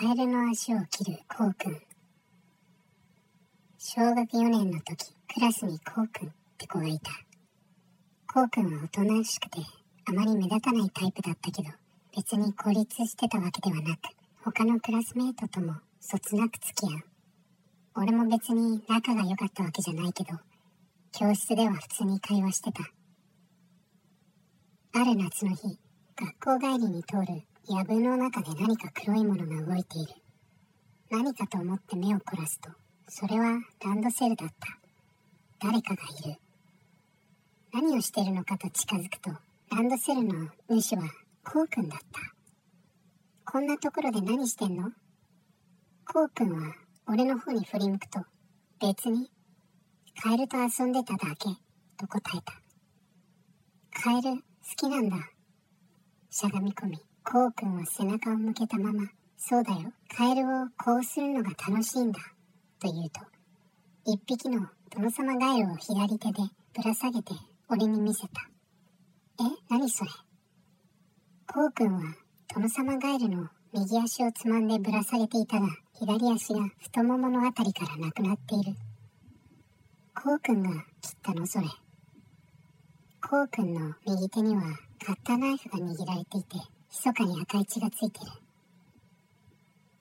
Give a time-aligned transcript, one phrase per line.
[0.00, 1.78] カエルの足を切るこうくん。
[3.76, 7.10] 小学4年の時、クラスにこうくんって子がいた。
[8.32, 9.58] こうくんはおとなしくて、
[10.06, 11.68] あまり目立たないタイプだったけど、
[12.16, 13.98] 別に孤立してたわけではなく、
[14.42, 17.02] 他のクラスメートともそつなく付き合う。
[17.96, 20.30] 俺も別に仲が良かったわけじゃないけど、
[21.12, 22.84] 教室では普通に会話してた。
[24.98, 25.78] ある夏の日、
[26.16, 30.14] 学校帰りに通る藪の中で何か黒いものが動いている。
[31.10, 32.70] 何かと思って目を凝らすと、
[33.08, 34.54] それはランドセルだった。
[35.60, 36.36] 誰かがいる。
[37.72, 39.30] 何をしているのかと近づくと、
[39.70, 41.02] ランドセルの主は
[41.44, 42.20] こうくんだった。
[43.52, 44.90] こんなところで何してんの？
[46.12, 46.74] こうくんは
[47.06, 48.20] 俺の方に振り向くと、
[48.80, 49.30] 別に、
[50.20, 51.48] カエルと遊んでただけ、
[51.96, 54.02] と答えた。
[54.02, 54.42] カエル好
[54.76, 55.16] きなんだ。
[56.30, 62.20] しゃがみ込み、こうくんは背中を向けたまま、そうだよ、カエルをこうするのが楽しいんだ、
[62.80, 63.20] と言うと、
[64.04, 66.34] 一匹の殿様ガエルを左手で
[66.74, 67.32] ぶら下げて
[67.68, 68.28] 俺に見せた。
[69.38, 70.10] え、何それ？
[71.46, 72.02] こうくんは
[72.52, 78.74] 殿様ガエルの右足をつまんでぶら下げていたが、左足が太もものあたりからなくなっている。
[80.14, 81.66] こうくんが切ったのそれ。
[83.22, 84.62] こうくんの右手には
[85.04, 86.56] カッターナイフが握られていて、
[86.92, 88.26] 密かに赤い血がついてる。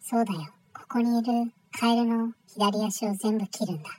[0.00, 0.40] そうだよ、
[0.74, 3.90] ここにいるカエルの左足を全部切るんだ。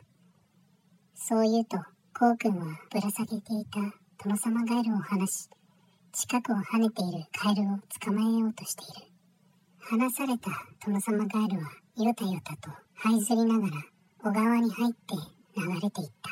[1.16, 1.78] そう言うと、
[2.18, 3.80] こうくんはぶら下げていた
[4.24, 5.48] 殿様ガエルを離し、
[6.12, 9.12] 近くを跳ねているカエルを捕まえようとしている。
[9.80, 10.50] 離された
[10.84, 12.72] 殿様ガエルはよたよたと
[13.04, 13.74] 這いずりながら
[14.24, 15.16] 小川に入って
[15.56, 16.30] 流れていった。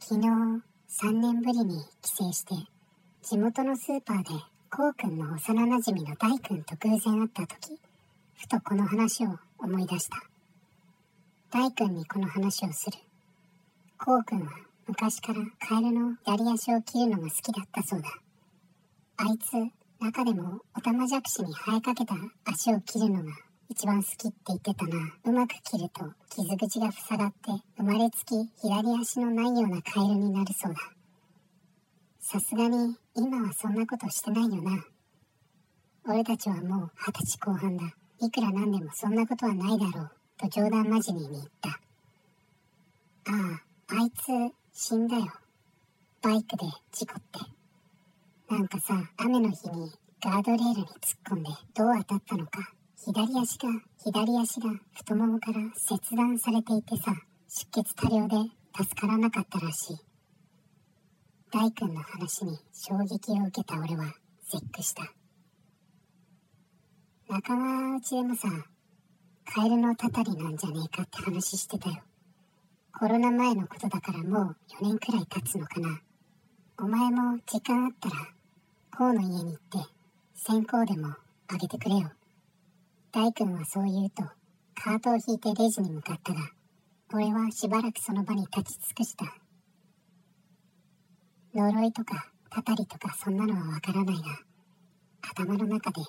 [0.00, 2.54] 昨日3年ぶりに帰省して
[3.22, 7.78] 地元のスーパーでこうくんの幼なじみの大くんと偶然会った時
[8.36, 10.16] ふとこの話を思い出した
[11.50, 12.98] 大くんにこの話をする
[13.98, 14.52] こうくんは
[14.86, 18.08] 昔からカエルの左足を切るのが好きだったそうだ
[19.16, 19.52] あいつ
[20.00, 22.14] 中でもオタマジャクシに生えかけた
[22.44, 23.32] 足を切るのが
[23.70, 24.96] 一番好きって言ってたな。
[25.24, 30.80] うまく切ると傷口が塞がって生まれつき左足のないようなカエルになるそうだ。
[32.30, 34.84] さすがに今はそんなことしてないよな。
[36.06, 37.84] 俺たちはもう二十歳後半だ。
[38.20, 40.10] いくらなんでもそんなことはないだろう。
[40.36, 41.70] と冗談交じりに言った。
[41.70, 41.72] あ
[43.94, 45.24] あ、あいつ死んだよ。
[46.20, 48.52] バイクで事故って。
[48.52, 49.90] なんかさ、雨の日に
[50.22, 52.74] ガードレールに突っ込んでどう当たったのか。
[53.06, 53.68] 左足が、
[54.04, 57.10] 左足が太ももから切断されていてさ、
[57.48, 60.07] 出血多量で助からなかったらしい。
[61.50, 64.12] 大君の話に衝撃を受けた俺は
[64.50, 65.02] 絶句した。
[67.26, 68.48] 仲間内でもさ、
[69.46, 72.02] カエルのたたりなんじゃねえかって話してたよ。
[72.92, 76.02] コロナ前のことだからもう4年くらい経つのかな。
[76.80, 78.16] お前も時間あったら、
[78.96, 79.78] こうの家に行って、
[80.34, 81.14] 線香でも
[81.48, 82.10] あげてくれよ。
[83.10, 84.22] 大君はそう言うと、
[84.74, 86.40] カートを引いてレジに向かったが、
[87.14, 89.47] 俺はしばらくその場に立ち尽くした。
[91.60, 94.22] 呪いとか、たたりとかそんなのはわからないが、
[95.22, 96.00] 頭の中で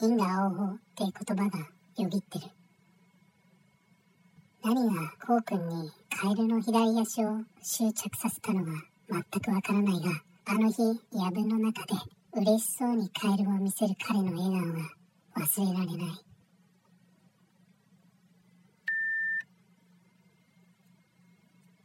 [0.00, 1.58] 因果応報って言葉が
[1.96, 2.46] よぎってる。
[4.64, 8.70] 何がこうくんにカエルの左足を執着させたのか
[9.08, 10.10] 全くわからないが、
[10.46, 10.82] あの日、
[11.12, 11.94] 藪の中で
[12.32, 16.28] 嬉しそうにカエルを見せる彼の笑顔が忘れられない。